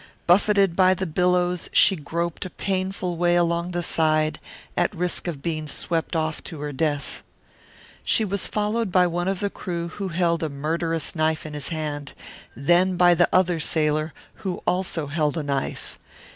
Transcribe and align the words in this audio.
Buffeted 0.25 0.75
by 0.75 0.95
the 0.95 1.05
billows 1.05 1.69
she 1.73 1.95
groped 1.95 2.43
a 2.43 2.49
painful 2.49 3.17
way 3.17 3.35
along 3.35 3.69
the 3.69 3.83
side, 3.83 4.39
at 4.75 4.95
risk 4.95 5.27
of 5.27 5.43
being 5.43 5.67
swept 5.67 6.15
off 6.15 6.43
to 6.45 6.59
her 6.61 6.71
death. 6.71 7.21
She 8.03 8.25
was 8.25 8.47
followed 8.47 8.91
by 8.91 9.05
one 9.05 9.27
of 9.27 9.41
the 9.41 9.51
crew 9.51 9.89
who 9.89 10.07
held 10.07 10.41
a 10.41 10.49
murderous 10.49 11.13
knife 11.15 11.45
in 11.45 11.53
his 11.53 11.69
hand, 11.69 12.13
then 12.55 12.97
by 12.97 13.13
the 13.13 13.29
other 13.31 13.59
sailor 13.59 14.11
who 14.41 14.63
also 14.65 15.05
held 15.05 15.37
a 15.37 15.43
knife. 15.43 15.99